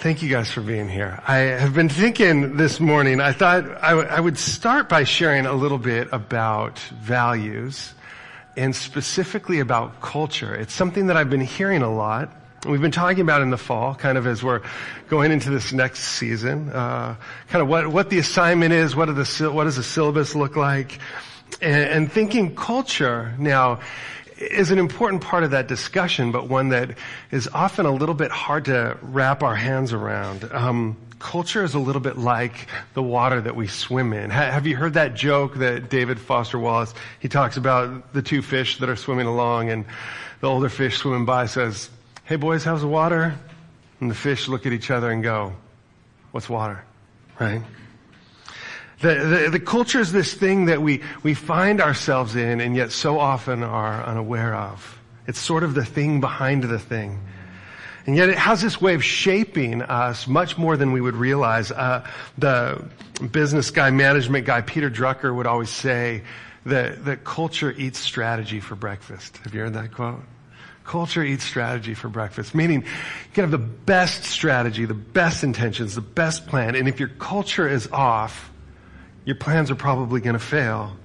[0.00, 1.22] Thank you guys for being here.
[1.28, 5.44] I have been thinking this morning, I thought I, w- I would start by sharing
[5.44, 7.92] a little bit about values
[8.56, 10.54] and specifically about culture.
[10.54, 12.30] It's something that I've been hearing a lot.
[12.66, 14.62] We've been talking about in the fall, kind of as we're
[15.10, 17.16] going into this next season, uh,
[17.48, 20.98] kind of what, what the assignment is, what, the, what does the syllabus look like,
[21.60, 23.80] and, and thinking culture now
[24.40, 26.96] is an important part of that discussion, but one that
[27.30, 30.50] is often a little bit hard to wrap our hands around.
[30.52, 34.30] Um, culture is a little bit like the water that we swim in.
[34.30, 38.40] Ha- have you heard that joke that David Foster Wallace, he talks about the two
[38.42, 39.84] fish that are swimming along and
[40.40, 41.90] the older fish swimming by says,
[42.24, 43.34] hey boys, how's the water?
[44.00, 45.52] And the fish look at each other and go,
[46.32, 46.82] what's water?
[47.38, 47.62] Right?
[49.00, 52.92] The, the, the, culture is this thing that we, we find ourselves in and yet
[52.92, 54.98] so often are unaware of.
[55.26, 57.18] It's sort of the thing behind the thing.
[58.06, 61.70] And yet it has this way of shaping us much more than we would realize.
[61.70, 62.84] Uh, the
[63.30, 66.22] business guy, management guy, Peter Drucker would always say
[66.66, 69.38] that, that culture eats strategy for breakfast.
[69.38, 70.20] Have you heard that quote?
[70.84, 75.94] Culture eats strategy for breakfast, meaning you can have the best strategy, the best intentions,
[75.94, 78.50] the best plan, and if your culture is off,
[79.24, 80.96] your plans are probably going to fail.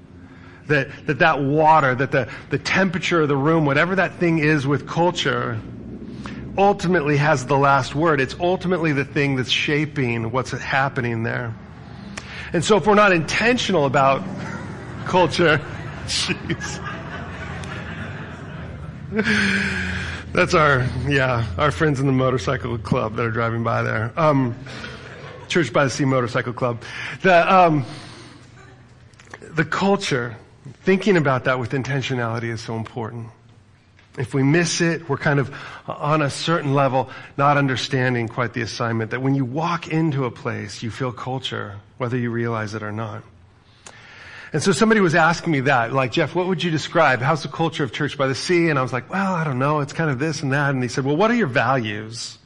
[0.68, 4.66] That, that that water, that the, the temperature of the room, whatever that thing is
[4.66, 5.60] with culture,
[6.58, 8.20] ultimately has the last word.
[8.20, 11.54] It's ultimately the thing that's shaping what's happening there.
[12.52, 14.24] And so if we're not intentional about
[15.06, 15.62] culture,
[16.06, 16.82] jeez.
[20.34, 24.12] That's our, yeah, our friends in the motorcycle club that are driving by there.
[24.18, 24.56] Um,
[25.48, 26.82] Church by the Sea Motorcycle Club.
[27.22, 27.86] The, um,
[29.56, 30.36] the culture,
[30.84, 33.30] thinking about that with intentionality is so important.
[34.18, 35.54] If we miss it, we're kind of
[35.88, 40.32] on a certain level not understanding quite the assignment that when you walk into a
[40.32, 43.24] place, you feel culture, whether you realize it or not.
[44.54, 47.20] And so somebody was asking me that, like, Jeff, what would you describe?
[47.20, 48.70] How's the culture of Church by the Sea?
[48.70, 49.82] And I was like, well, I don't know.
[49.82, 50.70] It's kind of this and that.
[50.70, 52.38] And he said, well, what are your values?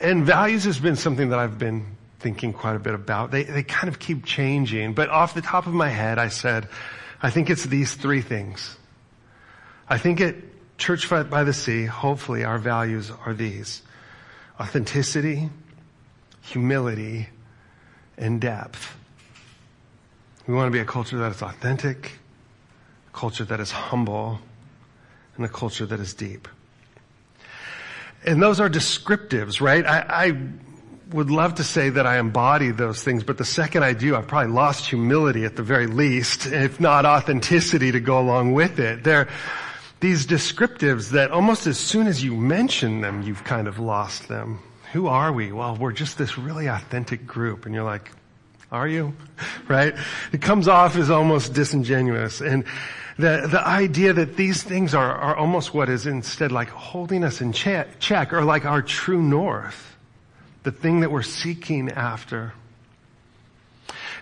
[0.00, 1.84] And values has been something that I've been
[2.22, 3.30] thinking quite a bit about.
[3.30, 6.68] They, they kind of keep changing, but off the top of my head, I said,
[7.22, 8.76] I think it's these three things.
[9.88, 10.36] I think at
[10.78, 13.82] Church by the Sea, hopefully our values are these.
[14.58, 15.50] Authenticity,
[16.40, 17.28] humility,
[18.16, 18.96] and depth.
[20.46, 22.12] We want to be a culture that is authentic,
[23.12, 24.40] a culture that is humble,
[25.36, 26.48] and a culture that is deep.
[28.24, 29.84] And those are descriptives, right?
[29.84, 30.36] I, I
[31.12, 34.26] would love to say that I embody those things, but the second I do, I've
[34.26, 39.04] probably lost humility at the very least, if not authenticity to go along with it.
[39.04, 39.28] They're
[40.00, 44.58] these descriptives that almost as soon as you mention them, you've kind of lost them.
[44.92, 45.52] Who are we?
[45.52, 47.66] Well, we're just this really authentic group.
[47.66, 48.10] And you're like,
[48.70, 49.14] are you?
[49.68, 49.94] Right?
[50.32, 52.40] It comes off as almost disingenuous.
[52.40, 52.64] And
[53.16, 57.40] the, the idea that these things are, are almost what is instead like holding us
[57.40, 59.91] in check, check or like our true north
[60.62, 62.52] the thing that we're seeking after.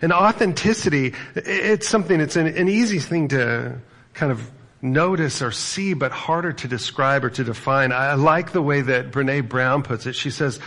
[0.02, 3.78] And authenticity, it's something, it's an, an easy thing to
[4.14, 4.50] kind of
[4.82, 7.92] notice or see, but harder to describe or to define.
[7.92, 10.14] I like the way that Brene Brown puts it.
[10.14, 10.58] She says,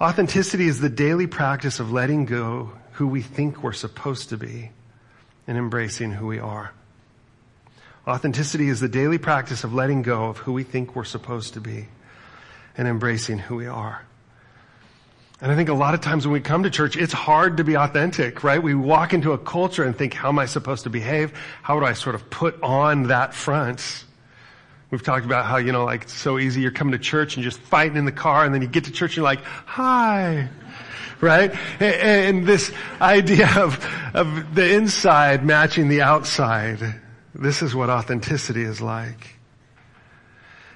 [0.00, 4.70] authenticity is the daily practice of letting go who we think we're supposed to be
[5.46, 6.72] and embracing who we are.
[8.06, 11.60] Authenticity is the daily practice of letting go of who we think we're supposed to
[11.60, 11.88] be
[12.76, 14.04] and embracing who we are.
[15.40, 17.64] And I think a lot of times when we come to church, it's hard to
[17.64, 18.62] be authentic, right?
[18.62, 21.32] We walk into a culture and think, how am I supposed to behave?
[21.62, 24.04] How do I sort of put on that front?
[24.90, 26.60] We've talked about how, you know, like it's so easy.
[26.60, 28.84] You're coming to church and you're just fighting in the car and then you get
[28.84, 30.48] to church and you're like, hi.
[31.20, 31.52] Right?
[31.80, 33.84] And this idea of,
[34.14, 37.00] of the inside matching the outside.
[37.34, 39.33] This is what authenticity is like.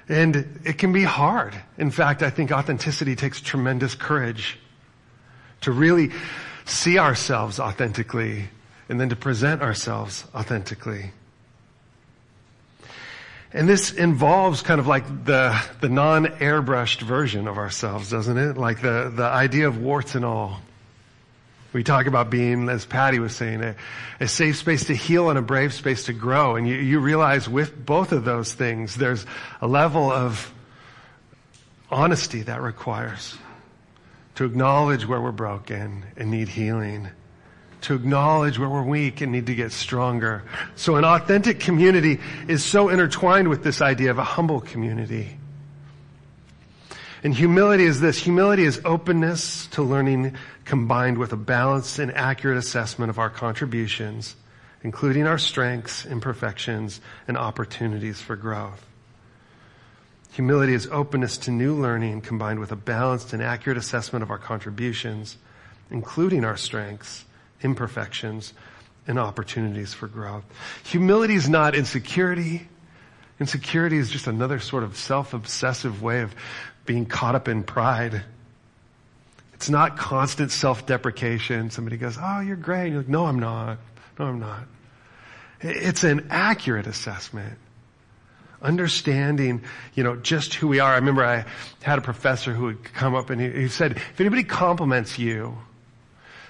[0.09, 1.53] And it can be hard.
[1.77, 4.57] In fact, I think authenticity takes tremendous courage
[5.61, 6.09] to really
[6.65, 8.49] see ourselves authentically
[8.89, 11.11] and then to present ourselves authentically.
[13.53, 18.57] And this involves kind of like the, the non-airbrushed version of ourselves, doesn't it?
[18.57, 20.61] Like the, the idea of warts and all.
[21.71, 23.75] We talk about being, as Patty was saying, a,
[24.19, 26.55] a, safe space to heal and a brave space to grow.
[26.55, 29.25] And you, you realize with both of those things, there's
[29.61, 30.51] a level of
[31.91, 33.37] honesty that requires
[34.35, 37.09] to acknowledge where we're broken and need healing,
[37.81, 40.43] to acknowledge where we're weak and need to get stronger.
[40.75, 45.37] So an authentic community is so intertwined with this idea of a humble community.
[47.23, 48.17] And humility is this.
[48.17, 54.35] Humility is openness to learning combined with a balanced and accurate assessment of our contributions,
[54.83, 58.85] including our strengths, imperfections, and opportunities for growth.
[60.31, 64.37] Humility is openness to new learning combined with a balanced and accurate assessment of our
[64.37, 65.37] contributions,
[65.91, 67.25] including our strengths,
[67.61, 68.53] imperfections,
[69.07, 70.45] and opportunities for growth.
[70.83, 72.69] Humility is not insecurity.
[73.39, 76.33] Insecurity is just another sort of self-obsessive way of
[76.85, 78.23] being caught up in pride.
[79.53, 81.69] It's not constant self-deprecation.
[81.69, 82.85] Somebody goes, oh, you're great.
[82.85, 83.77] And you're like, no, I'm not.
[84.17, 84.63] No, I'm not.
[85.61, 87.57] It's an accurate assessment.
[88.61, 89.61] Understanding,
[89.95, 90.91] you know, just who we are.
[90.91, 91.45] I remember I
[91.81, 95.57] had a professor who would come up and he, he said, if anybody compliments you,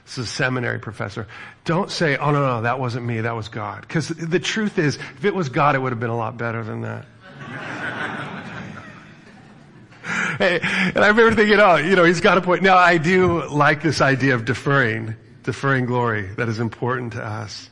[0.06, 1.28] this is a seminary professor.
[1.66, 3.82] Don't say, oh no, no, that wasn't me, that was God.
[3.82, 6.64] Because the truth is, if it was God, it would have been a lot better
[6.64, 7.06] than that.
[10.40, 12.64] and I remember thinking, oh, you know, he's got a point.
[12.64, 16.28] Now I do like this idea of deferring, deferring glory.
[16.36, 17.70] That is important to us.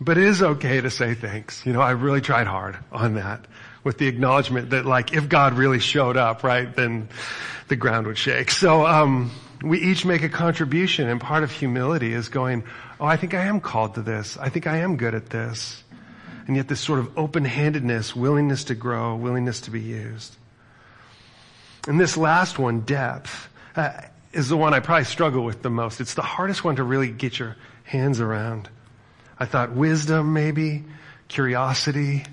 [0.00, 1.66] But it is okay to say thanks.
[1.66, 3.46] You know, I really tried hard on that
[3.82, 7.08] with the acknowledgement that like if God really showed up, right, then
[7.68, 8.50] the ground would shake.
[8.50, 9.30] So, um,
[9.62, 12.64] we each make a contribution and part of humility is going,
[13.00, 14.36] oh, I think I am called to this.
[14.36, 15.82] I think I am good at this.
[16.46, 20.36] And yet this sort of open-handedness, willingness to grow, willingness to be used.
[21.86, 23.92] And this last one, depth, uh,
[24.32, 26.00] is the one I probably struggle with the most.
[26.00, 28.68] It's the hardest one to really get your hands around.
[29.38, 30.84] I thought wisdom maybe,
[31.28, 32.24] curiosity,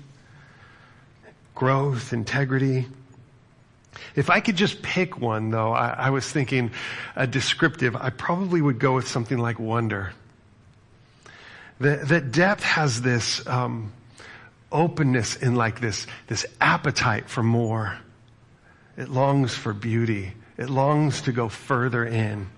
[1.54, 2.86] growth, integrity.
[4.14, 6.70] If I could just pick one though, I, I was thinking
[7.14, 10.12] a descriptive, I probably would go with something like wonder.
[11.80, 13.92] That, that depth has this um,
[14.72, 17.96] openness and like this, this appetite for more.
[18.96, 20.32] It longs for beauty.
[20.56, 22.48] It longs to go further in.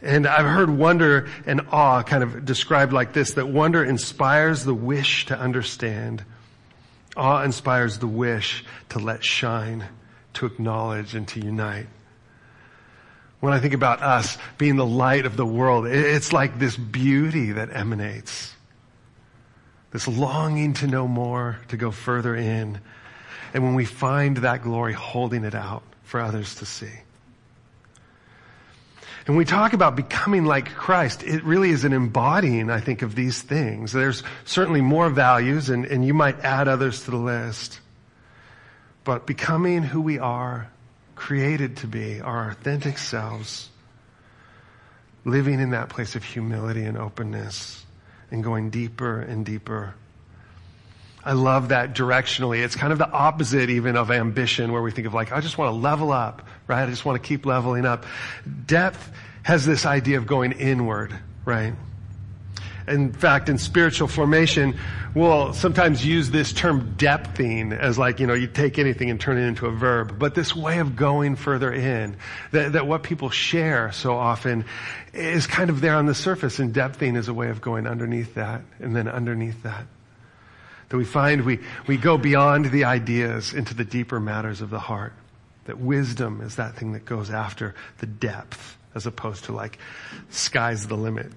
[0.00, 4.74] And I've heard wonder and awe kind of described like this, that wonder inspires the
[4.74, 6.24] wish to understand.
[7.16, 9.84] Awe inspires the wish to let shine,
[10.34, 11.88] to acknowledge and to unite.
[13.40, 17.52] When I think about us being the light of the world, it's like this beauty
[17.52, 18.52] that emanates.
[19.90, 22.80] This longing to know more, to go further in.
[23.54, 26.92] And when we find that glory, holding it out for others to see.
[29.26, 33.14] And we talk about becoming like Christ, it really is an embodying, I think, of
[33.14, 33.92] these things.
[33.92, 37.80] There's certainly more values and, and you might add others to the list.
[39.04, 40.70] But becoming who we are,
[41.14, 43.68] created to be, our authentic selves,
[45.24, 47.84] living in that place of humility and openness
[48.30, 49.94] and going deeper and deeper.
[51.28, 52.64] I love that directionally.
[52.64, 55.58] It's kind of the opposite even of ambition where we think of like, I just
[55.58, 56.84] want to level up, right?
[56.84, 58.06] I just want to keep leveling up.
[58.64, 61.14] Depth has this idea of going inward,
[61.44, 61.74] right?
[62.86, 64.78] In fact, in spiritual formation,
[65.14, 69.36] we'll sometimes use this term depthing as like, you know, you take anything and turn
[69.36, 70.18] it into a verb.
[70.18, 72.16] But this way of going further in,
[72.52, 74.64] that, that what people share so often
[75.12, 78.32] is kind of there on the surface and depthing is a way of going underneath
[78.36, 79.84] that and then underneath that.
[80.88, 84.78] That we find we, we go beyond the ideas into the deeper matters of the
[84.78, 85.12] heart.
[85.66, 89.78] That wisdom is that thing that goes after the depth as opposed to like
[90.30, 91.30] sky's the limit.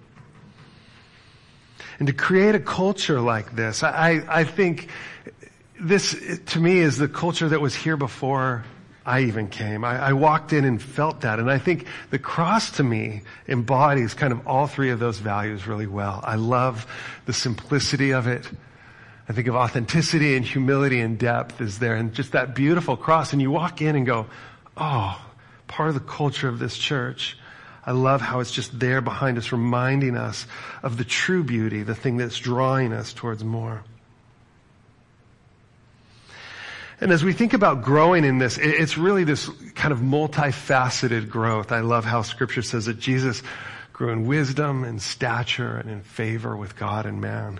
[2.00, 4.90] And to create a culture like this, I, I think
[5.80, 6.16] this
[6.48, 8.64] to me is the culture that was here before
[9.06, 9.84] I even came.
[9.84, 11.40] I, I, walked in and felt that.
[11.40, 15.66] And I think the cross to me embodies kind of all three of those values
[15.66, 16.22] really well.
[16.24, 16.86] I love
[17.26, 18.48] the simplicity of it.
[19.30, 23.34] I think of authenticity and humility and depth is there and just that beautiful cross.
[23.34, 24.28] And you walk in and go,
[24.76, 25.22] oh,
[25.68, 27.38] part of the culture of this church.
[27.86, 30.46] I love how it's just there behind us, reminding us
[30.84, 33.84] of the true beauty, the thing that's drawing us towards more.
[37.00, 41.72] And as we think about growing in this, it's really this kind of multifaceted growth.
[41.72, 43.42] I love how scripture says that Jesus
[43.92, 47.60] grew in wisdom and stature and in favor with God and man.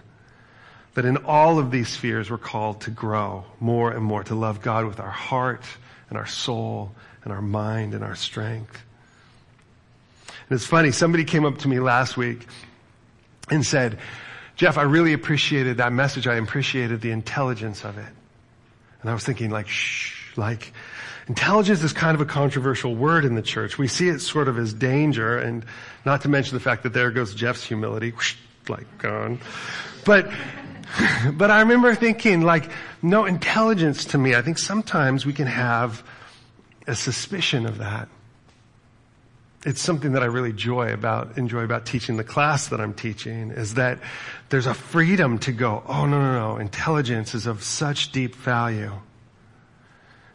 [0.94, 4.62] That in all of these spheres we're called to grow more and more, to love
[4.62, 5.64] God with our heart
[6.10, 6.92] and our soul
[7.24, 8.82] and our mind and our strength.
[10.28, 12.46] And it's funny, somebody came up to me last week
[13.50, 14.00] and said,
[14.58, 16.28] Jeff, I really appreciated that message.
[16.28, 18.14] I appreciated the intelligence of it.
[19.02, 20.74] And I was thinking like, shh, like,
[21.28, 23.78] intelligence is kind of a controversial word in the church.
[23.78, 25.66] We see it sort of as danger and
[26.06, 28.14] not to mention the fact that there goes Jeff's humility,
[28.68, 29.40] like gone.
[30.06, 30.30] But,
[31.34, 32.70] but I remember thinking like,
[33.02, 36.04] no, intelligence to me, I think sometimes we can have
[36.88, 38.10] a suspicion of that.
[39.64, 43.52] It's something that I really enjoy about, enjoy about teaching the class that I'm teaching
[43.52, 44.00] is that
[44.50, 48.92] there's a freedom to go, oh no, no, no, intelligence is of such deep value.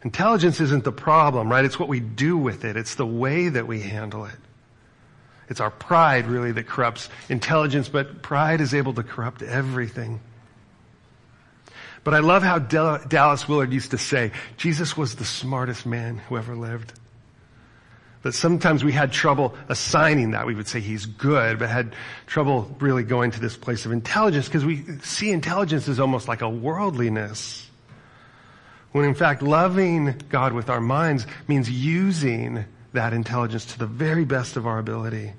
[0.03, 1.65] Intelligence isn't the problem, right?
[1.65, 2.77] It's what we do with it.
[2.77, 4.37] It's the way that we handle it.
[5.49, 10.21] It's our pride really that corrupts intelligence, but pride is able to corrupt everything.
[12.07, 16.37] But I love how Dallas Willard used to say, Jesus was the smartest man who
[16.37, 16.93] ever lived.
[18.21, 20.45] That sometimes we had trouble assigning that.
[20.47, 21.93] We would say he's good, but had
[22.25, 26.41] trouble really going to this place of intelligence because we see intelligence as almost like
[26.41, 27.69] a worldliness.
[28.93, 34.23] When in fact, loving God with our minds means using that intelligence to the very
[34.23, 35.33] best of our ability.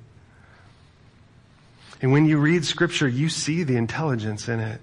[2.03, 4.83] And when you read scripture, you see the intelligence in it.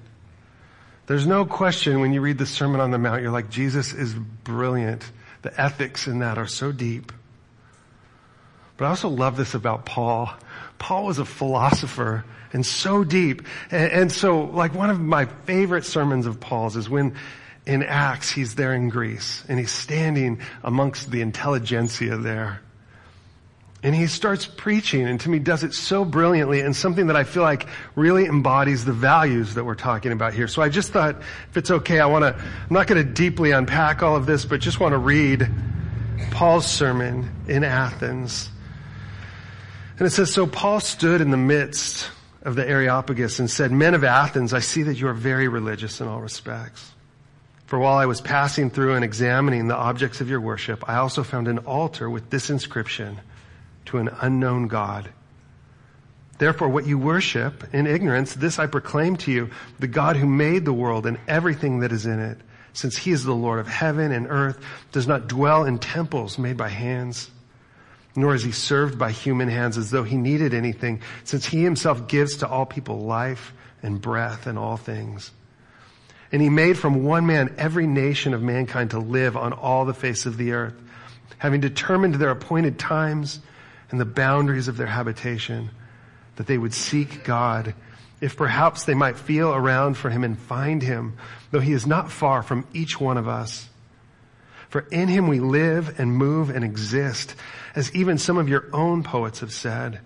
[1.08, 4.14] There's no question when you read the Sermon on the Mount, you're like, Jesus is
[4.14, 5.10] brilliant.
[5.44, 7.12] The ethics in that are so deep.
[8.78, 10.34] But I also love this about Paul.
[10.80, 13.44] Paul was a philosopher and so deep.
[13.70, 17.16] And, and, so, like, one of my favorite sermons of Paul's is when
[17.66, 22.62] in Acts he's there in Greece and he's standing amongst the intelligentsia there.
[23.86, 27.24] And he starts preaching and to me does it so brilliantly and something that I
[27.24, 30.48] feel like really embodies the values that we're talking about here.
[30.48, 33.52] So I just thought, if it's okay, I want to, I'm not going to deeply
[33.52, 35.48] unpack all of this, but just want to read
[36.32, 38.50] Paul's sermon in Athens.
[40.00, 42.10] And it says, so Paul stood in the midst
[42.42, 46.02] of the Areopagus and said, men of Athens, I see that you are very religious
[46.02, 46.92] in all respects.
[47.68, 51.22] For while I was passing through and examining the objects of your worship, I also
[51.22, 53.20] found an altar with this inscription,
[53.86, 55.10] to an unknown God.
[56.38, 59.50] Therefore, what you worship in ignorance, this I proclaim to you,
[59.80, 62.38] the God who made the world and everything that is in it,
[62.74, 64.60] since he is the Lord of heaven and earth,
[64.92, 67.32] does not dwell in temples made by hands,
[68.18, 72.08] nor is he served by human hands as though he needed anything, since he himself
[72.08, 75.32] gives to all people life and breath and all things.
[76.34, 79.94] And he made from one man every nation of mankind to live on all the
[79.94, 80.76] face of the earth,
[81.38, 83.40] having determined their appointed times
[83.92, 85.70] and the boundaries of their habitation,
[86.36, 87.74] that they would seek God,
[88.22, 91.18] if perhaps they might feel around for him and find him,
[91.52, 93.70] though he is not far from each one of us.
[94.70, 97.36] For in him we live and move and exist,
[97.76, 100.00] as even some of your own poets have said.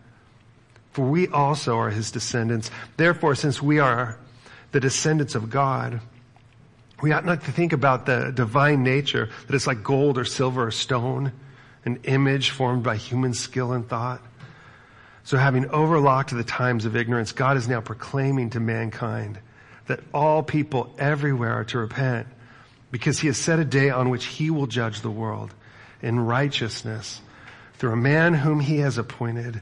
[0.91, 2.69] For we also are his descendants.
[2.98, 4.17] Therefore, since we are
[4.71, 6.01] the descendants of God,
[7.01, 10.67] we ought not to think about the divine nature that it's like gold or silver
[10.67, 11.31] or stone
[11.86, 14.21] an image formed by human skill and thought.
[15.24, 19.39] So having overlocked the times of ignorance, God is now proclaiming to mankind
[19.88, 22.27] that all people everywhere are to repent
[22.91, 25.53] because he has set a day on which he will judge the world
[26.01, 27.21] in righteousness
[27.75, 29.62] through a man whom he has appointed,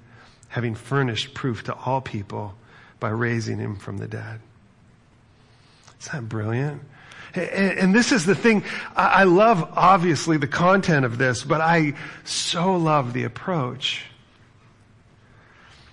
[0.50, 2.55] having furnished proof to all people
[3.00, 4.39] by raising him from the dead.
[6.00, 6.81] Isn't that brilliant?
[7.38, 8.63] And this is the thing,
[8.96, 14.03] I love obviously the content of this, but I so love the approach.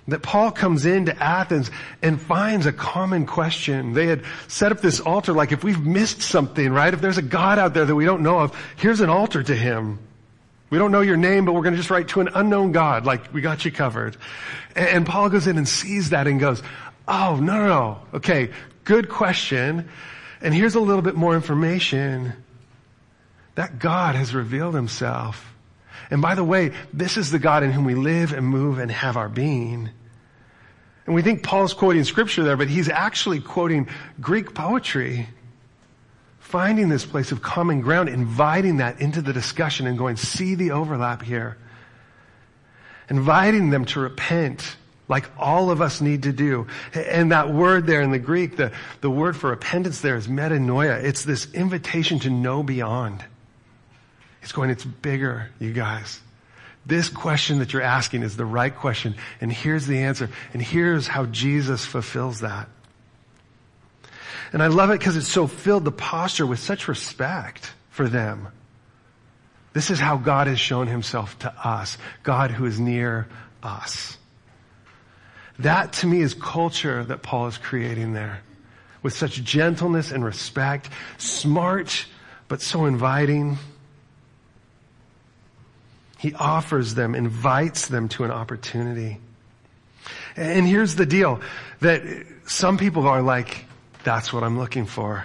[0.08, 1.70] That Paul comes into Athens
[2.02, 3.94] and finds a common question.
[3.94, 6.92] They had set up this altar like if we've missed something, right?
[6.92, 9.56] If there's a God out there that we don't know of, here's an altar to
[9.56, 9.98] him.
[10.68, 13.06] We don't know your name, but we're going to just write to an unknown God,
[13.06, 14.16] like we got you covered.
[14.74, 16.62] And Paul goes in and sees that and goes,
[17.08, 17.98] oh, no, no, no.
[18.14, 18.50] Okay,
[18.84, 19.88] good question.
[20.44, 22.34] And here's a little bit more information.
[23.54, 25.54] That God has revealed himself.
[26.10, 28.90] And by the way, this is the God in whom we live and move and
[28.90, 29.88] have our being.
[31.06, 33.88] And we think Paul's quoting scripture there, but he's actually quoting
[34.20, 35.28] Greek poetry.
[36.40, 40.72] Finding this place of common ground, inviting that into the discussion and going, see the
[40.72, 41.56] overlap here.
[43.08, 44.76] Inviting them to repent
[45.08, 46.66] like all of us need to do.
[46.94, 51.02] And that word there in the Greek, the, the word for repentance there is metanoia.
[51.02, 53.24] It's this invitation to know beyond.
[54.42, 56.20] It's going, it's bigger, you guys.
[56.86, 59.14] This question that you're asking is the right question.
[59.40, 60.28] And here's the answer.
[60.52, 62.68] And here's how Jesus fulfills that.
[64.52, 68.48] And I love it because it so filled the posture with such respect for them.
[69.72, 71.98] This is how God has shown himself to us.
[72.22, 73.26] God who is near
[73.62, 74.16] us.
[75.58, 78.40] That to me is culture that Paul is creating there.
[79.02, 82.06] With such gentleness and respect, smart,
[82.48, 83.58] but so inviting.
[86.18, 89.18] He offers them, invites them to an opportunity.
[90.36, 91.40] And here's the deal,
[91.80, 92.02] that
[92.46, 93.66] some people are like,
[94.04, 95.24] that's what I'm looking for.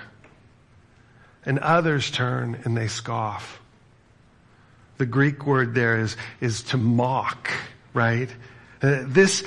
[1.46, 3.60] And others turn and they scoff.
[4.98, 7.50] The Greek word there is, is to mock,
[7.94, 8.30] right?
[8.82, 9.44] Uh, this,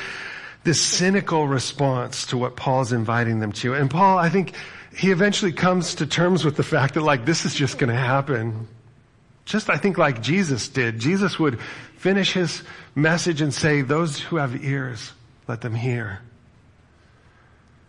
[0.65, 3.75] this cynical response to what Paul's inviting them to.
[3.75, 4.55] And Paul, I think,
[4.97, 7.97] he eventually comes to terms with the fact that like this is just going to
[7.99, 8.69] happen.
[9.45, 10.99] Just I think like Jesus did.
[10.99, 11.59] Jesus would
[11.97, 12.63] finish his
[12.95, 15.13] message and say, those who have ears,
[15.49, 16.21] let them hear.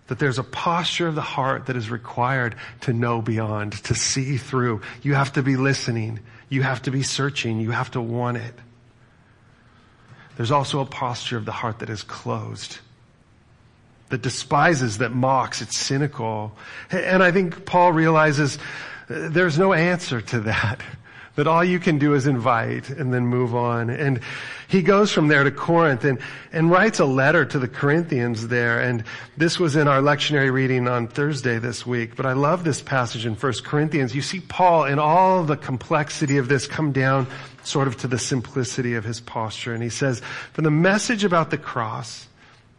[0.08, 4.38] That there's a posture of the heart that is required to know beyond, to see
[4.38, 4.82] through.
[5.02, 6.20] You have to be listening.
[6.50, 7.60] You have to be searching.
[7.60, 8.54] You have to want it.
[10.38, 12.80] There's also a posture of the heart that is closed
[14.14, 16.52] that despises, that mocks, it's cynical.
[16.92, 18.60] And I think Paul realizes
[19.10, 20.82] uh, there's no answer to that.
[21.36, 23.90] That all you can do is invite and then move on.
[23.90, 24.20] And
[24.68, 26.20] he goes from there to Corinth and,
[26.52, 28.80] and writes a letter to the Corinthians there.
[28.80, 29.04] And
[29.36, 32.16] this was in our lectionary reading on Thursday this week.
[32.16, 34.14] But I love this passage in 1 Corinthians.
[34.14, 37.26] You see Paul in all the complexity of this come down
[37.64, 39.74] sort of to the simplicity of his posture.
[39.74, 42.28] And he says, for the message about the cross,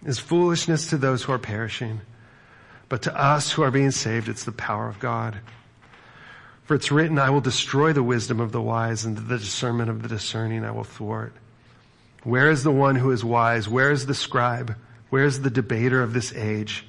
[0.04, 2.00] is foolishness to those who are perishing,
[2.88, 5.38] but to us who are being saved, it's the power of God.
[6.64, 10.02] For it's written, I will destroy the wisdom of the wise and the discernment of
[10.02, 11.32] the discerning I will thwart.
[12.22, 13.68] Where is the one who is wise?
[13.68, 14.76] Where is the scribe?
[15.10, 16.86] Where is the debater of this age?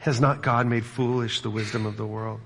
[0.00, 2.40] Has not God made foolish the wisdom of the world?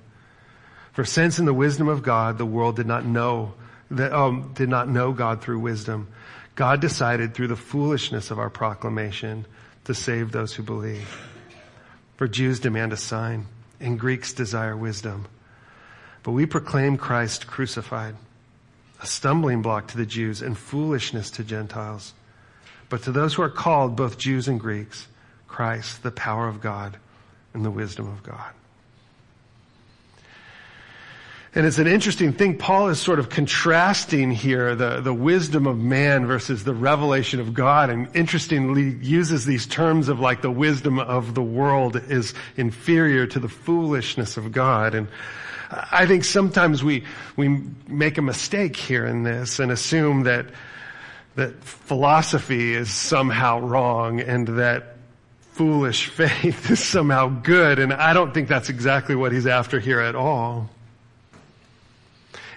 [0.93, 3.55] For since in the wisdom of God, the world did not know,
[3.97, 6.09] that, um, did not know God through wisdom,
[6.55, 9.47] God decided through the foolishness of our proclamation
[9.85, 11.09] to save those who believe.
[12.17, 13.47] For Jews demand a sign,
[13.81, 15.27] and Greeks desire wisdom.
[16.23, 18.15] But we proclaim Christ crucified,
[19.03, 22.15] a stumbling block to the Jews and foolishness to Gentiles.
[22.89, 25.09] But to those who are called, both Jews and Greeks,
[25.49, 26.97] Christ, the power of God
[27.53, 28.53] and the wisdom of God.
[31.57, 32.59] And it's an interesting thing.
[32.59, 37.55] Paul is sort of contrasting here the, the wisdom of man versus the revelation of
[37.55, 43.29] God and interestingly uses these terms of like the wisdom of the world is inferior
[43.29, 44.97] to the foolishness of God.
[44.97, 45.07] And
[45.71, 47.05] I think sometimes we,
[47.37, 50.47] we make a mistake here in this and assume that,
[51.37, 54.97] that philosophy is somehow wrong and that
[55.53, 57.79] foolish faith is somehow good.
[57.79, 60.69] And I don't think that's exactly what he's after here at all.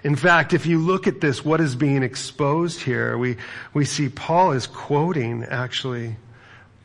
[0.04, 3.38] In fact, if you look at this, what is being exposed here, we,
[3.74, 6.16] we see Paul is quoting actually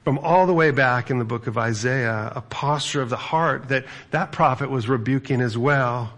[0.05, 3.69] from all the way back in the book of Isaiah, a posture of the heart
[3.69, 6.13] that that prophet was rebuking as well.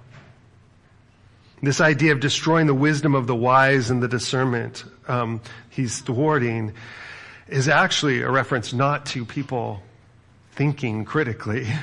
[1.62, 6.72] This idea of destroying the wisdom of the wise and the discernment um, he's thwarting
[7.48, 9.82] is actually a reference not to people
[10.52, 11.66] thinking critically.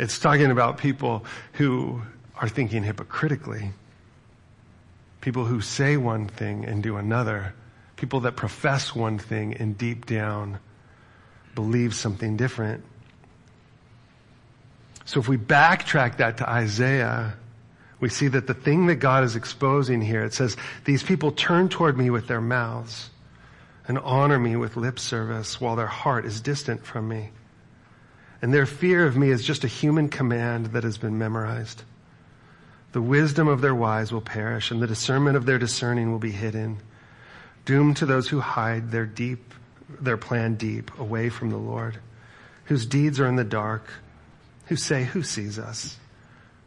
[0.00, 2.02] It's talking about people who
[2.36, 3.72] are thinking hypocritically.
[5.20, 7.54] People who say one thing and do another.
[7.96, 10.60] People that profess one thing and deep down
[11.54, 12.84] believe something different.
[15.04, 17.34] So if we backtrack that to Isaiah,
[17.98, 21.68] we see that the thing that God is exposing here, it says, these people turn
[21.68, 23.10] toward me with their mouths
[23.88, 27.30] and honor me with lip service while their heart is distant from me.
[28.40, 31.82] And their fear of me is just a human command that has been memorized.
[32.92, 36.30] The wisdom of their wise will perish, and the discernment of their discerning will be
[36.30, 36.78] hidden.
[37.64, 39.52] Doomed to those who hide their deep,
[40.00, 41.98] their plan deep away from the Lord,
[42.64, 43.90] whose deeds are in the dark,
[44.66, 45.96] who say, who sees us?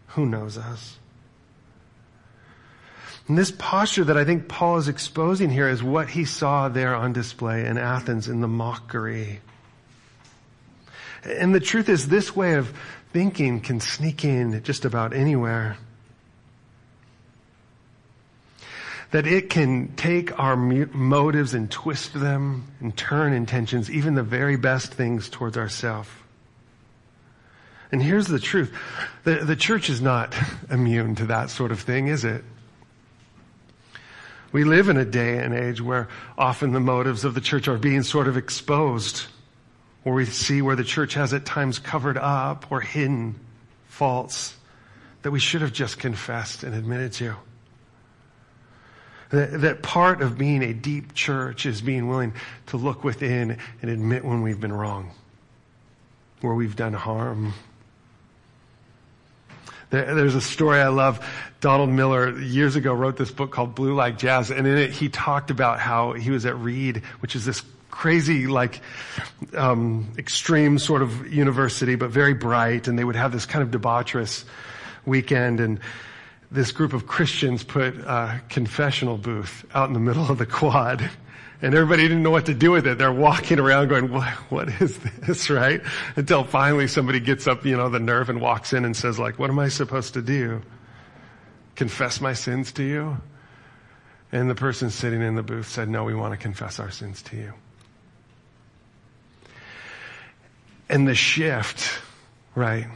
[0.07, 0.97] Who knows us?
[3.27, 6.95] And this posture that I think Paul is exposing here is what he saw there
[6.95, 9.39] on display in Athens in the mockery.
[11.23, 12.73] And the truth is this way of
[13.13, 15.77] thinking can sneak in just about anywhere.
[19.11, 24.55] That it can take our motives and twist them and turn intentions, even the very
[24.55, 26.09] best things towards ourselves.
[27.91, 28.73] And here's the truth.
[29.25, 30.33] The, the church is not
[30.71, 32.43] immune to that sort of thing, is it?
[34.53, 37.77] We live in a day and age where often the motives of the church are
[37.77, 39.25] being sort of exposed,
[40.05, 43.39] or we see where the church has at times covered up or hidden
[43.87, 44.55] faults
[45.21, 47.35] that we should have just confessed and admitted to.
[49.31, 52.33] That, that part of being a deep church is being willing
[52.67, 55.11] to look within and admit when we've been wrong,
[56.41, 57.53] where we've done harm.
[59.89, 61.25] There, there's a story I love.
[61.61, 65.09] Donald Miller years ago wrote this book called Blue Like Jazz, and in it he
[65.09, 68.81] talked about how he was at Reed, which is this crazy, like,
[69.55, 73.69] um, extreme sort of university, but very bright, and they would have this kind of
[73.69, 74.43] debaucherous
[75.05, 75.79] weekend, and
[76.51, 81.09] this group of Christians put a confessional booth out in the middle of the quad.
[81.61, 82.97] And everybody didn't know what to do with it.
[82.97, 85.81] They're walking around going, what, what is this, right?
[86.15, 89.39] Until finally somebody gets up, you know, the nerve and walks in and says like,
[89.39, 90.61] what am I supposed to do?
[91.75, 93.17] Confess my sins to you?
[94.31, 97.21] And the person sitting in the booth said, no, we want to confess our sins
[97.23, 97.53] to you.
[100.89, 102.01] And the shift,
[102.55, 102.87] right?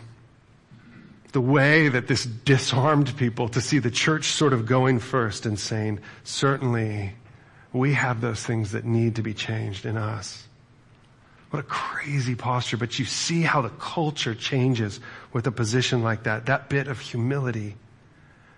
[1.36, 5.60] The way that this disarmed people to see the church sort of going first and
[5.60, 7.12] saying, certainly
[7.74, 10.48] we have those things that need to be changed in us.
[11.50, 15.02] What a crazy posture, but you see how the culture changes
[15.34, 16.46] with a position like that.
[16.46, 17.76] That bit of humility,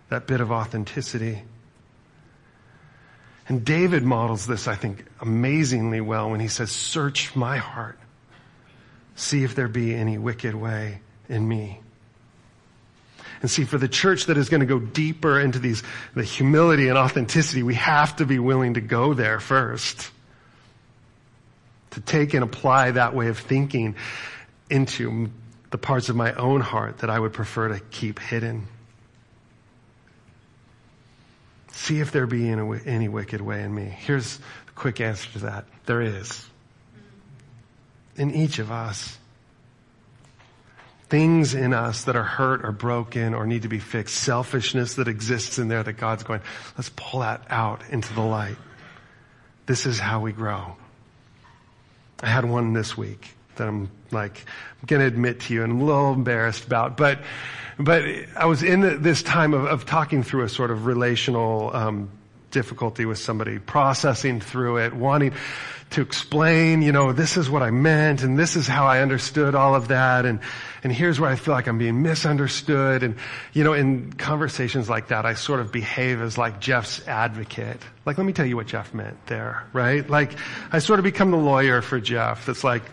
[0.10, 1.42] that bit of authenticity.
[3.48, 7.98] And David models this, I think, amazingly well when he says, search my heart
[9.16, 11.82] see if there be any wicked way in me.
[13.42, 15.84] And see, for the church that is going to go deeper into these,
[16.16, 20.12] the humility and authenticity, we have to be willing to go there first.
[21.92, 23.96] To take and apply that way of thinking
[24.70, 25.30] into
[25.72, 28.68] the parts of my own heart that I would prefer to keep hidden.
[31.72, 33.84] See if there be any, wicked way in me.
[33.84, 35.66] Here's a quick answer to that.
[35.86, 36.46] There is
[38.16, 39.18] in each of us.
[41.10, 44.16] Things in us that are hurt or broken or need to be fixed.
[44.16, 46.42] Selfishness that exists in there that God's going,
[46.78, 48.58] let's pull that out into the light.
[49.66, 50.76] This is how we grow.
[52.22, 54.46] I had one this week that I'm like,
[54.82, 57.20] I'm going to admit to you and I'm a little embarrassed about, but,
[57.78, 58.04] but
[58.36, 62.10] I was in this time of, of talking through a sort of relational, um,
[62.52, 65.34] difficulty with somebody, processing through it, wanting
[65.90, 69.56] to explain, you know, this is what I meant and this is how I understood
[69.56, 70.40] all of that and,
[70.84, 73.04] and here's where I feel like I'm being misunderstood.
[73.04, 73.16] And,
[73.54, 77.82] you know, in conversations like that, I sort of behave as like Jeff's advocate.
[78.06, 80.08] Like, let me tell you what Jeff meant there, right?
[80.10, 80.34] Like,
[80.72, 82.84] I sort of become the lawyer for Jeff that's like,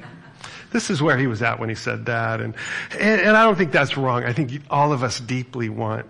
[0.70, 2.40] this is where he was at when he said that.
[2.40, 2.54] And,
[2.92, 4.24] and, and I don't think that's wrong.
[4.24, 6.06] I think all of us deeply want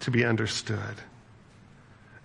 [0.00, 0.78] to be understood.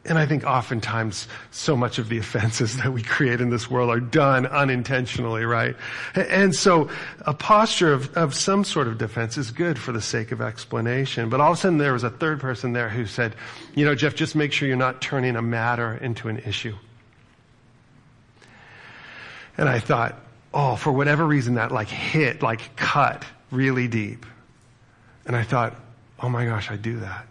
[0.09, 3.91] And I think oftentimes so much of the offenses that we create in this world
[3.91, 5.75] are done unintentionally, right?
[6.15, 6.89] And so
[7.27, 11.29] a posture of, of some sort of defense is good for the sake of explanation.
[11.29, 13.35] But all of a sudden there was a third person there who said,
[13.75, 16.75] you know, Jeff, just make sure you're not turning a matter into an issue.
[19.57, 20.19] And I thought,
[20.55, 24.25] oh, for whatever reason that like hit, like cut really deep.
[25.27, 25.75] And I thought,
[26.19, 27.28] oh my gosh, I do that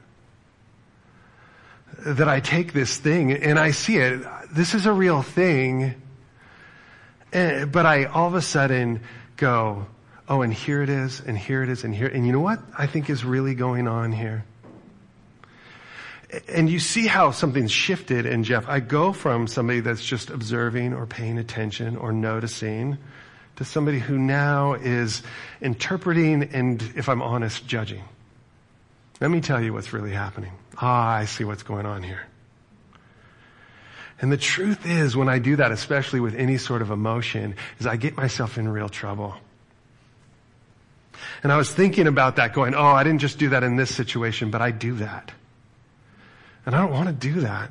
[1.98, 4.22] that I take this thing and I see it.
[4.52, 5.94] This is a real thing.
[7.32, 9.00] And, eh, but I all of a sudden
[9.36, 9.86] go,
[10.28, 12.08] oh, and here it is, and here it is, and here.
[12.08, 14.44] And you know what I think is really going on here?
[16.48, 18.68] And you see how something's shifted in Jeff.
[18.68, 22.98] I go from somebody that's just observing or paying attention or noticing
[23.56, 25.22] to somebody who now is
[25.62, 28.04] interpreting and, if I'm honest, judging.
[29.20, 30.52] Let me tell you what's really happening.
[30.80, 32.26] Ah, I see what's going on here.
[34.20, 37.86] And the truth is, when I do that, especially with any sort of emotion, is
[37.86, 39.34] I get myself in real trouble.
[41.42, 43.94] And I was thinking about that going, oh, I didn't just do that in this
[43.94, 45.30] situation, but I do that.
[46.66, 47.70] And I don't want to do that.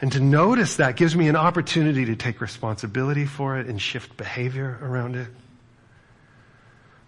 [0.00, 4.16] And to notice that gives me an opportunity to take responsibility for it and shift
[4.16, 5.28] behavior around it.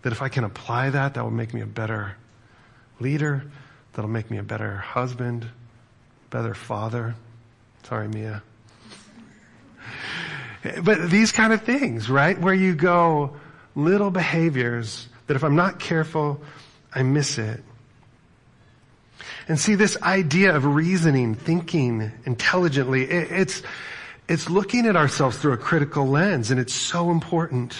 [0.02, 2.16] That if I can apply that, that will make me a better
[3.00, 3.44] leader,
[3.92, 5.46] that'll make me a better husband,
[6.30, 7.14] better father.
[7.84, 8.42] Sorry, Mia.
[10.82, 12.38] But these kind of things, right?
[12.38, 13.36] Where you go,
[13.74, 16.40] little behaviors that if I'm not careful,
[16.94, 17.62] I miss it.
[19.48, 23.62] And see this idea of reasoning, thinking intelligently, it's,
[24.28, 27.76] it's looking at ourselves through a critical lens and it's so important.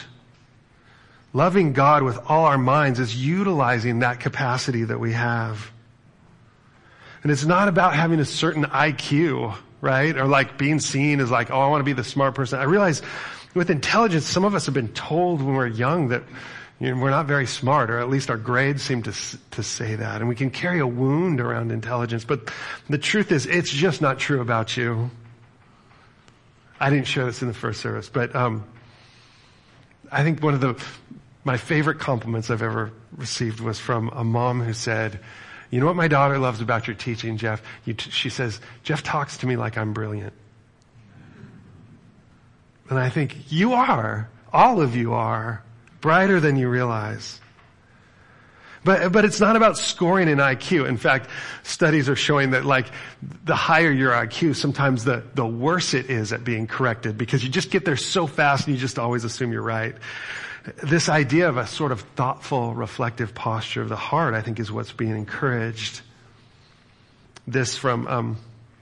[1.32, 5.70] Loving God with all our minds is utilizing that capacity that we have.
[7.22, 10.16] And it's not about having a certain IQ, right?
[10.16, 12.58] Or like being seen as like, oh, I want to be the smart person.
[12.58, 13.02] I realize
[13.54, 16.22] with intelligence, some of us have been told when we're young that
[16.78, 19.12] you know, we're not very smart, or at least our grades seem to,
[19.52, 20.20] to say that.
[20.20, 22.24] And we can carry a wound around intelligence.
[22.24, 22.50] But
[22.90, 25.10] the truth is, it's just not true about you.
[26.78, 28.62] I didn't share this in the first service, but um,
[30.12, 30.74] I think one of the
[31.46, 35.20] my favorite compliments I've ever received was from a mom who said,
[35.70, 37.62] you know what my daughter loves about your teaching, Jeff?
[37.84, 40.32] T- she says, Jeff talks to me like I'm brilliant.
[42.90, 44.28] And I think, you are.
[44.52, 45.62] All of you are.
[46.00, 47.40] Brighter than you realize.
[48.82, 50.88] But, but it's not about scoring an IQ.
[50.88, 51.30] In fact,
[51.62, 52.86] studies are showing that like
[53.44, 57.50] the higher your IQ, sometimes the, the worse it is at being corrected because you
[57.50, 59.94] just get there so fast and you just always assume you're right.
[60.82, 64.72] This idea of a sort of thoughtful, reflective posture of the heart, I think is
[64.72, 66.00] what's being encouraged.
[67.46, 68.36] This from, um,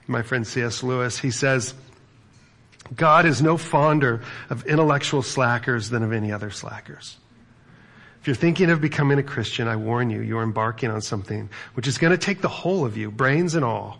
[0.07, 0.81] my friend C.S.
[0.81, 1.19] Lewis.
[1.19, 1.75] He says,
[2.95, 7.17] God is no fonder of intellectual slackers than of any other slackers.
[8.21, 11.87] If you're thinking of becoming a Christian, I warn you, you're embarking on something which
[11.87, 13.99] is going to take the whole of you, brains and all.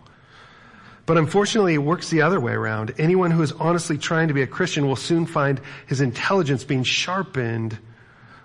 [1.06, 2.94] But unfortunately, it works the other way around.
[2.98, 6.82] Anyone who is honestly trying to be a Christian will soon find his intelligence being
[6.82, 7.78] sharpened.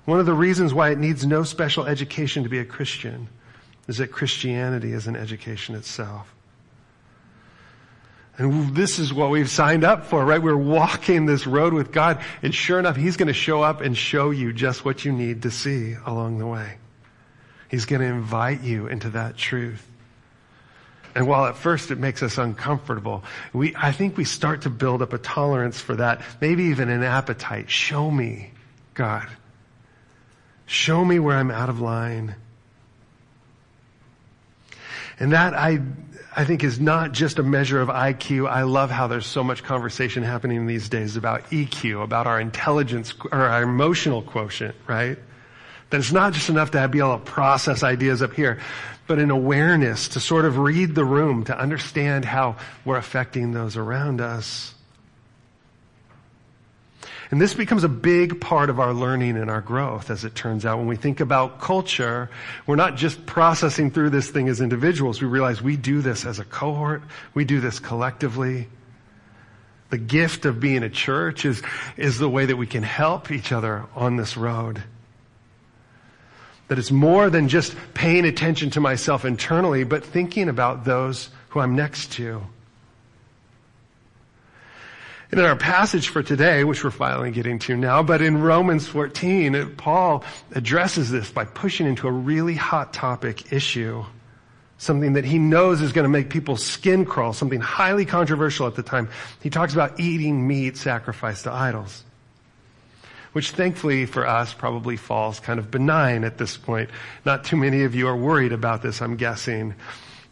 [0.06, 3.28] One of the reasons why it needs no special education to be a Christian
[3.88, 6.34] is that Christianity is an education itself.
[8.38, 10.41] And this is what we've signed up for, right?
[10.41, 12.24] We're walking this road with God.
[12.41, 15.43] And sure enough, He's going to show up and show you just what you need
[15.43, 16.78] to see along the way.
[17.69, 19.90] He's going to invite you into that truth.
[21.15, 25.02] And while at first it makes us uncomfortable, we, I think we start to build
[25.02, 27.69] up a tolerance for that, maybe even an appetite.
[27.69, 28.52] Show me,
[28.93, 29.28] God.
[30.65, 32.36] Show me where I'm out of line.
[35.19, 35.80] And that I,
[36.36, 38.50] I think is not just a measure of IQ.
[38.50, 43.13] I love how there's so much conversation happening these days about EQ, about our intelligence
[43.32, 45.19] or our emotional quotient, right?
[45.89, 48.60] That it's not just enough to be able to process ideas up here,
[49.12, 53.76] but an awareness to sort of read the room, to understand how we're affecting those
[53.76, 54.74] around us.
[57.30, 60.65] And this becomes a big part of our learning and our growth, as it turns
[60.65, 60.78] out.
[60.78, 62.30] When we think about culture,
[62.65, 65.21] we're not just processing through this thing as individuals.
[65.21, 67.02] We realize we do this as a cohort.
[67.34, 68.69] We do this collectively.
[69.89, 71.62] The gift of being a church is,
[71.97, 74.82] is the way that we can help each other on this road.
[76.72, 81.60] That it's more than just paying attention to myself internally, but thinking about those who
[81.60, 82.42] I'm next to.
[85.32, 88.88] And in our passage for today, which we're finally getting to now, but in Romans
[88.88, 94.06] 14, Paul addresses this by pushing into a really hot topic issue.
[94.78, 98.76] Something that he knows is going to make people's skin crawl, something highly controversial at
[98.76, 99.10] the time.
[99.44, 102.06] He talks about eating meat sacrificed to idols.
[103.34, 106.89] Which thankfully for us probably falls kind of benign at this point.
[107.26, 109.76] Not too many of you are worried about this, I'm guessing.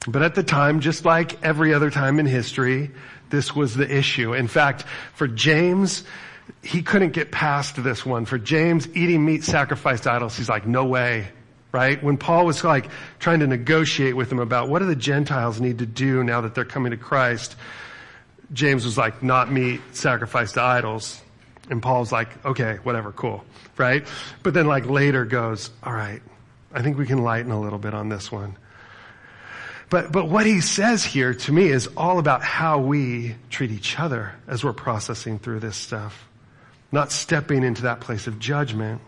[0.07, 2.91] But at the time, just like every other time in history,
[3.29, 4.33] this was the issue.
[4.33, 4.83] In fact,
[5.13, 6.03] for James,
[6.61, 8.25] he couldn't get past this one.
[8.25, 11.27] For James, eating meat sacrificed to idols, he's like, no way.
[11.71, 12.01] Right?
[12.03, 15.79] When Paul was like trying to negotiate with him about what do the Gentiles need
[15.79, 17.55] to do now that they're coming to Christ,
[18.51, 21.21] James was like, not meat sacrificed to idols.
[21.69, 23.43] And Paul's like, okay, whatever, cool.
[23.77, 24.05] Right?
[24.43, 26.21] But then like later goes, all right,
[26.73, 28.57] I think we can lighten a little bit on this one.
[29.89, 33.99] But, but what he says here to me is all about how we treat each
[33.99, 36.27] other as we're processing through this stuff.
[36.91, 39.01] Not stepping into that place of judgment.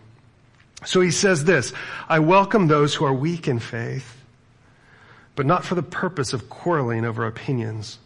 [0.86, 1.74] So he says this,
[2.10, 4.18] I welcome those who are weak in faith,
[5.36, 8.00] but not for the purpose of quarreling over opinions.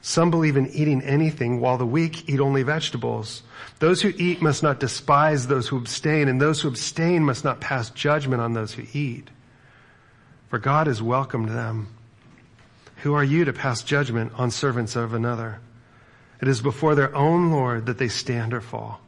[0.00, 3.42] Some believe in eating anything while the weak eat only vegetables.
[3.78, 7.60] Those who eat must not despise those who abstain and those who abstain must not
[7.60, 9.30] pass judgment on those who eat
[10.48, 11.88] for God has welcomed them.
[13.02, 15.60] Who are you to pass judgment on servants of another?
[16.40, 19.00] It is before their own Lord that they stand or fall,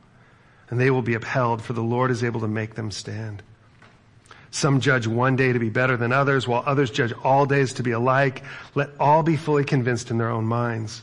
[0.69, 3.43] and they will be upheld, for the Lord is able to make them stand.
[4.51, 7.83] Some judge one day to be better than others, while others judge all days to
[7.83, 8.43] be alike.
[8.75, 11.03] Let all be fully convinced in their own minds.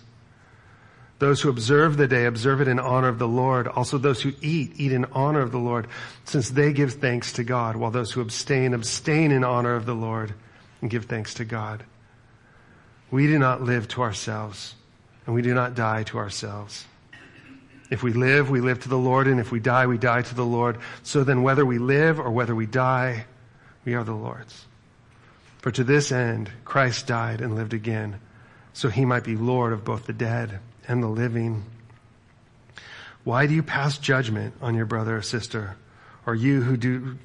[1.19, 3.67] Those who observe the day observe it in honor of the Lord.
[3.67, 5.88] Also those who eat, eat in honor of the Lord,
[6.25, 9.95] since they give thanks to God, while those who abstain, abstain in honor of the
[9.95, 10.33] Lord
[10.81, 11.83] and give thanks to God.
[13.10, 14.75] We do not live to ourselves,
[15.25, 16.86] and we do not die to ourselves.
[17.89, 20.36] If we live, we live to the Lord, and if we die, we die to
[20.36, 20.77] the Lord.
[21.03, 23.25] So then whether we live or whether we die,
[23.88, 24.65] we are the Lord's.
[25.60, 28.19] For to this end, Christ died and lived again,
[28.73, 31.63] so he might be Lord of both the dead and the living.
[33.23, 35.78] Why do you pass judgment on your brother or sister?
[36.26, 37.17] Or you who do,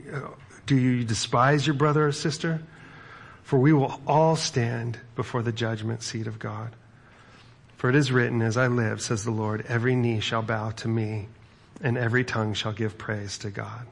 [0.64, 2.62] do you despise your brother or sister?
[3.42, 6.76] For we will all stand before the judgment seat of God.
[7.76, 10.86] For it is written, as I live, says the Lord, every knee shall bow to
[10.86, 11.26] me
[11.80, 13.84] and every tongue shall give praise to God.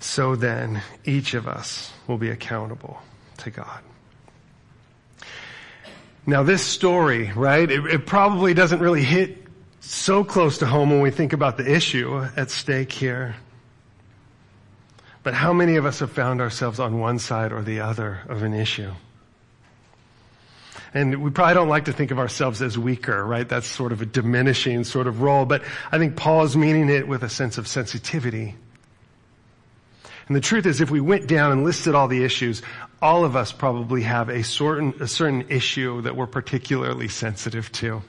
[0.00, 2.98] So then, each of us will be accountable
[3.38, 3.80] to God.
[6.26, 9.38] Now this story, right, it, it, probably doesn't really hit
[9.80, 13.34] so close to home when we think about the issue at stake here.
[15.22, 18.42] But how many of us have found ourselves on one side or the other of
[18.42, 18.92] an issue?
[20.94, 23.48] And we probably don't like to think of ourselves as weaker, right?
[23.48, 25.44] That's sort of a diminishing sort of role.
[25.44, 28.54] But I think Paul is meaning it with a sense of sensitivity.
[30.28, 32.62] And the truth is, if we went down and listed all the issues,
[33.00, 38.02] all of us probably have a certain, a certain issue that we're particularly sensitive to.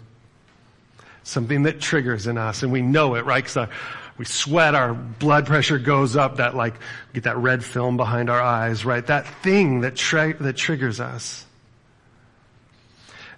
[1.23, 3.43] Something that triggers in us, and we know it, right?
[3.43, 3.69] Because
[4.17, 6.75] we sweat, our blood pressure goes up, that like,
[7.13, 9.05] get that red film behind our eyes, right?
[9.07, 9.95] That thing that,
[10.39, 11.45] that triggers us.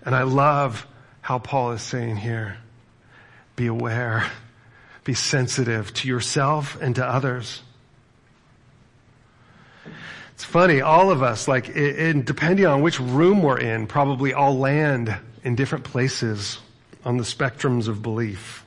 [0.03, 0.87] And I love
[1.21, 2.57] how Paul is saying here,
[3.55, 4.25] be aware,
[5.03, 7.61] be sensitive to yourself and to others.
[10.33, 14.57] It's funny, all of us, like, in, depending on which room we're in, probably all
[14.57, 16.59] land in different places
[17.05, 18.65] on the spectrums of belief.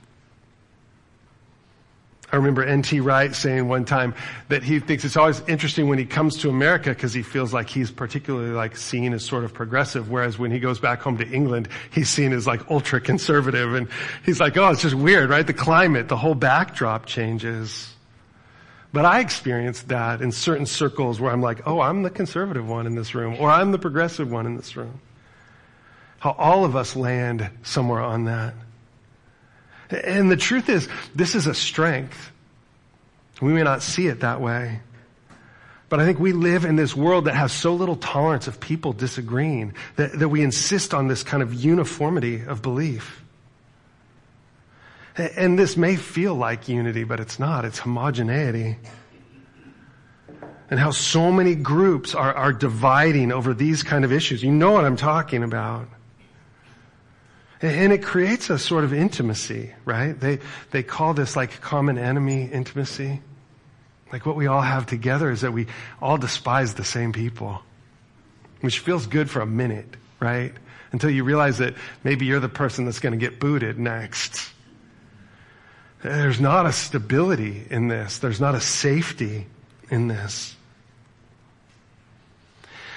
[2.35, 2.99] I remember N.T.
[2.99, 4.13] Wright saying one time
[4.49, 7.69] that he thinks it's always interesting when he comes to America because he feels like
[7.69, 11.29] he's particularly like seen as sort of progressive, whereas when he goes back home to
[11.31, 13.75] England, he's seen as like ultra conservative.
[13.75, 13.89] And
[14.25, 15.47] he's like, oh, it's just weird, right?
[15.47, 17.94] The climate, the whole backdrop changes.
[18.95, 22.87] But I experienced that in certain circles where I'm like, oh, I'm the conservative one
[22.87, 25.01] in this room, or I'm the progressive one in this room.
[26.21, 28.55] How all of us land somewhere on that.
[29.91, 32.31] And the truth is, this is a strength.
[33.43, 34.79] We may not see it that way.
[35.89, 38.93] But I think we live in this world that has so little tolerance of people
[38.93, 43.24] disagreeing that, that we insist on this kind of uniformity of belief.
[45.17, 47.65] And this may feel like unity, but it's not.
[47.65, 48.77] It's homogeneity.
[50.71, 54.43] And how so many groups are, are dividing over these kind of issues.
[54.43, 55.89] You know what I'm talking about.
[57.63, 60.19] And it creates a sort of intimacy, right?
[60.19, 60.41] They,
[60.73, 63.21] they call this like common enemy intimacy.
[64.13, 65.69] Like what we all have together is that we
[66.03, 67.63] all despise the same people,
[68.61, 70.53] which feels good for a minute, right?
[70.93, 74.54] Until you realize that maybe you're the person that's going to get booted next.
[76.05, 78.19] There's not a stability in this.
[78.19, 79.47] There's not a safety
[79.89, 80.55] in this.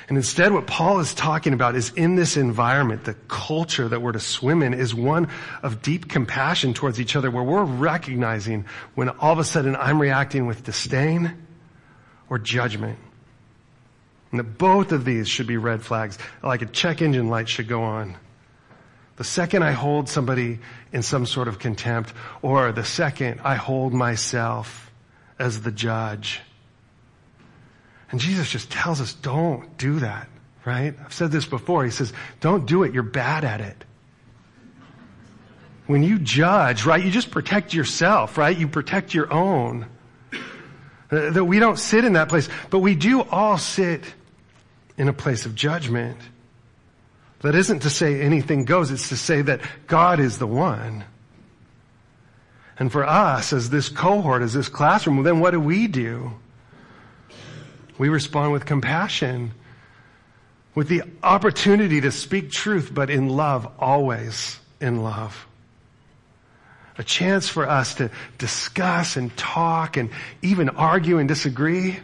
[0.09, 4.11] And instead what Paul is talking about is in this environment, the culture that we're
[4.11, 5.29] to swim in is one
[5.63, 8.65] of deep compassion towards each other where we're recognizing
[8.95, 11.33] when all of a sudden I'm reacting with disdain
[12.29, 12.99] or judgment.
[14.31, 16.17] And that both of these should be red flags.
[16.43, 18.17] Like a check engine light should go on.
[19.17, 20.59] The second I hold somebody
[20.93, 24.91] in some sort of contempt, or the second I hold myself
[25.39, 26.41] as the judge.
[28.11, 30.29] And Jesus just tells us, don't do that,
[30.65, 30.95] right?
[31.03, 31.83] I've said this before.
[31.83, 32.93] He says, don't do it.
[32.93, 33.83] You're bad at it.
[35.87, 38.57] When you judge, right, you just protect yourself, right?
[38.57, 39.87] You protect your own.
[41.09, 44.03] Uh, that we don't sit in that place, but we do all sit
[44.97, 46.17] in a place of judgment.
[47.41, 51.03] That isn't to say anything goes, it's to say that God is the one.
[52.79, 56.31] And for us, as this cohort, as this classroom, then what do we do?
[57.97, 59.51] We respond with compassion,
[60.75, 65.47] with the opportunity to speak truth, but in love, always in love.
[66.99, 70.09] A chance for us to discuss and talk and
[70.41, 71.99] even argue and disagree.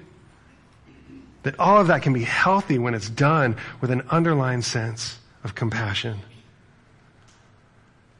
[1.43, 5.55] That all of that can be healthy when it's done with an underlying sense of
[5.55, 6.19] compassion.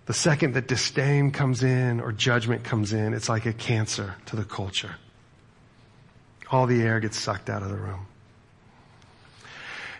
[0.05, 4.35] The second that disdain comes in or judgment comes in, it's like a cancer to
[4.35, 4.95] the culture.
[6.51, 8.07] All the air gets sucked out of the room.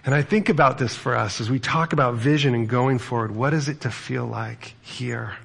[0.06, 3.34] And I think about this for us as we talk about vision and going forward.
[3.34, 5.38] What is it to feel like here?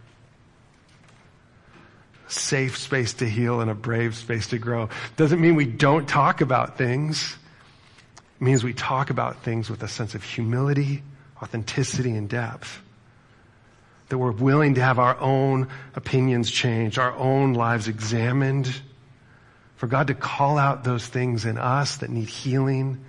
[2.27, 4.89] Safe space to heal and a brave space to grow.
[5.17, 7.37] Doesn't mean we don't talk about things.
[8.17, 11.05] It means we talk about things with a sense of humility
[11.43, 12.81] authenticity and depth.
[14.09, 18.73] That we're willing to have our own opinions changed, our own lives examined,
[19.77, 23.05] for God to call out those things in us that need healing,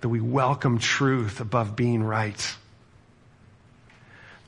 [0.00, 2.56] that we welcome truth above being right.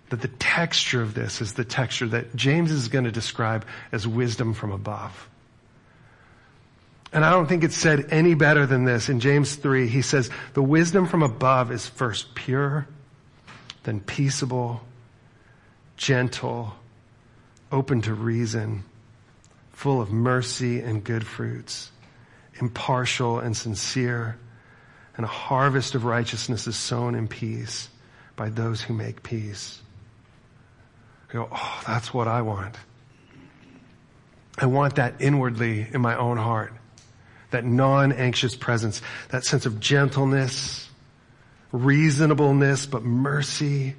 [0.08, 4.06] That the texture of this is the texture that James is going to describe as
[4.06, 5.28] wisdom from above.
[7.12, 9.08] And I don't think it's said any better than this.
[9.08, 12.86] In James 3, he says, the wisdom from above is first pure,
[13.86, 14.82] then peaceable,
[15.96, 16.74] gentle,
[17.70, 18.82] open to reason,
[19.72, 21.92] full of mercy and good fruits,
[22.60, 24.36] impartial and sincere,
[25.16, 27.88] and a harvest of righteousness is sown in peace
[28.34, 29.80] by those who make peace.
[31.28, 32.74] Go, oh, that's what I want.
[34.58, 36.72] I want that inwardly in my own heart.
[37.50, 40.85] that non-anxious presence, that sense of gentleness,
[41.76, 43.94] reasonableness, but mercy,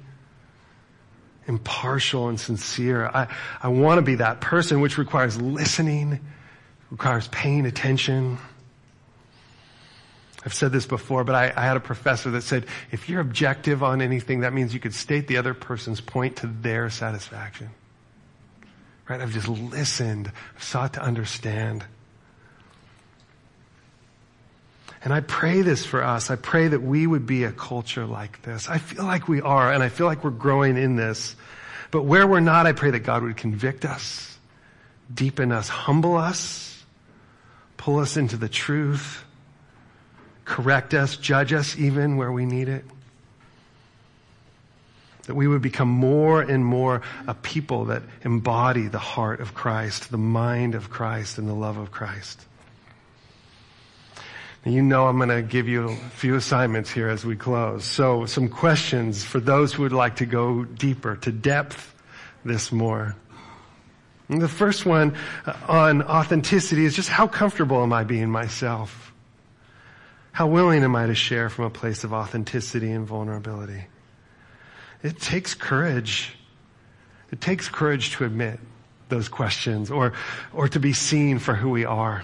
[1.46, 3.06] impartial and sincere.
[3.06, 3.28] I,
[3.62, 6.20] I want to be that person, which requires listening,
[6.90, 8.38] requires paying attention.
[10.44, 13.82] I've said this before, but I, I, had a professor that said, if you're objective
[13.82, 17.70] on anything, that means you could state the other person's point to their satisfaction.
[19.08, 19.20] Right?
[19.20, 21.84] I've just listened, I've sought to understand.
[25.08, 26.30] And I pray this for us.
[26.30, 28.68] I pray that we would be a culture like this.
[28.68, 31.34] I feel like we are, and I feel like we're growing in this.
[31.90, 34.36] But where we're not, I pray that God would convict us,
[35.14, 36.84] deepen us, humble us,
[37.78, 39.24] pull us into the truth,
[40.44, 42.84] correct us, judge us even where we need it.
[45.22, 50.10] That we would become more and more a people that embody the heart of Christ,
[50.10, 52.44] the mind of Christ, and the love of Christ.
[54.68, 57.84] You know I'm going to give you a few assignments here as we close.
[57.84, 61.94] So some questions for those who would like to go deeper, to depth
[62.44, 63.16] this more.
[64.28, 65.16] And the first one
[65.46, 69.12] uh, on authenticity is just how comfortable am I being myself?
[70.32, 73.84] How willing am I to share from a place of authenticity and vulnerability?
[75.02, 76.36] It takes courage.
[77.32, 78.60] It takes courage to admit
[79.08, 80.12] those questions or,
[80.52, 82.22] or to be seen for who we are.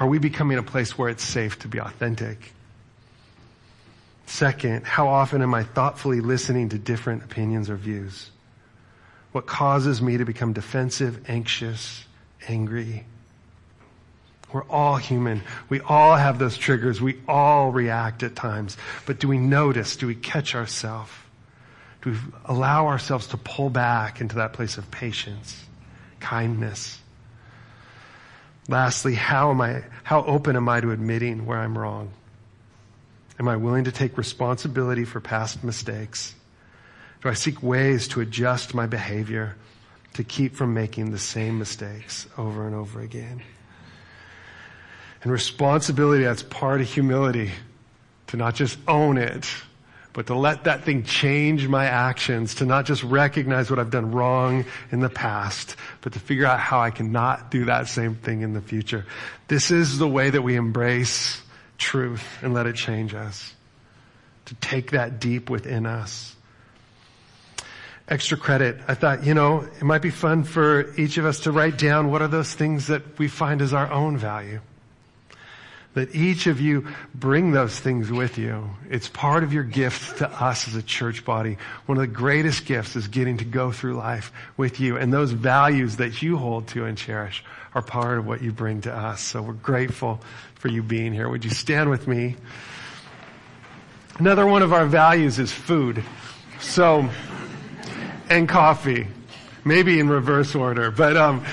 [0.00, 2.52] Are we becoming a place where it's safe to be authentic?
[4.26, 8.30] Second, how often am I thoughtfully listening to different opinions or views?
[9.32, 12.04] What causes me to become defensive, anxious,
[12.46, 13.06] angry?
[14.52, 15.42] We're all human.
[15.68, 17.00] We all have those triggers.
[17.00, 18.76] We all react at times.
[19.04, 19.96] But do we notice?
[19.96, 21.10] Do we catch ourselves?
[22.02, 25.64] Do we allow ourselves to pull back into that place of patience,
[26.20, 27.00] kindness,
[28.68, 32.10] Lastly, how am I, how open am I to admitting where I'm wrong?
[33.40, 36.34] Am I willing to take responsibility for past mistakes?
[37.22, 39.56] Do I seek ways to adjust my behavior
[40.14, 43.42] to keep from making the same mistakes over and over again?
[45.22, 47.50] And responsibility, that's part of humility,
[48.28, 49.48] to not just own it,
[50.12, 54.10] but to let that thing change my actions, to not just recognize what I've done
[54.12, 58.14] wrong in the past, but to figure out how I can not do that same
[58.14, 59.06] thing in the future.
[59.48, 61.40] This is the way that we embrace
[61.76, 63.54] truth and let it change us.
[64.46, 66.34] To take that deep within us.
[68.08, 68.78] Extra credit.
[68.88, 72.10] I thought, you know, it might be fun for each of us to write down
[72.10, 74.60] what are those things that we find as our own value
[75.94, 78.70] that each of you bring those things with you.
[78.88, 81.58] It's part of your gift to us as a church body.
[81.86, 84.96] One of the greatest gifts is getting to go through life with you.
[84.96, 87.42] And those values that you hold to and cherish
[87.74, 89.20] are part of what you bring to us.
[89.20, 90.20] So we're grateful
[90.54, 91.28] for you being here.
[91.28, 92.36] Would you stand with me?
[94.18, 96.04] Another one of our values is food.
[96.60, 97.08] So,
[98.28, 99.06] and coffee.
[99.64, 101.44] Maybe in reverse order, but, um,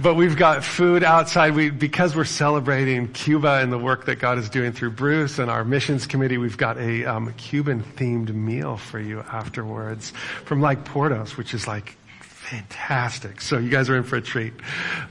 [0.00, 1.54] but we've got food outside.
[1.54, 5.50] We, because we're celebrating Cuba and the work that God is doing through Bruce and
[5.50, 10.12] our missions committee, we've got a um, Cuban themed meal for you afterwards
[10.44, 13.40] from like Porto's, which is like fantastic.
[13.40, 14.54] So you guys are in for a treat.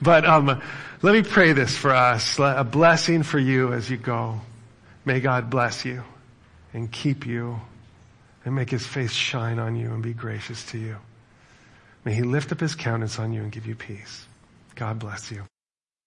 [0.01, 0.61] But um,
[1.01, 2.39] let me pray this for us.
[2.39, 4.41] A blessing for you as you go.
[5.05, 6.03] May God bless you
[6.73, 7.59] and keep you
[8.45, 10.97] and make his face shine on you and be gracious to you.
[12.05, 14.26] May he lift up his countenance on you and give you peace.
[14.77, 15.56] God bless you.